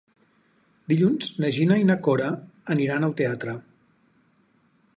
Dilluns 0.93 1.27
na 1.43 1.51
Gina 1.57 1.77
i 1.81 1.85
na 1.89 1.97
Cora 2.07 2.29
aniran 2.77 3.07
al 3.09 3.13
teatre. 3.23 3.55